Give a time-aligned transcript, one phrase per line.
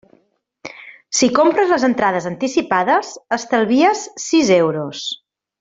[1.17, 5.09] Si compres les entrades anticipades estalvies sis euros.